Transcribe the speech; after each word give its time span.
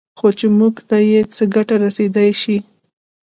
خو 0.17 0.27
چې 0.37 0.45
موږ 0.57 0.75
ته 0.89 0.97
یې 1.09 1.21
څه 1.35 1.43
ګټه 1.55 1.75
رسېدای 1.85 2.31
شي 2.41 2.57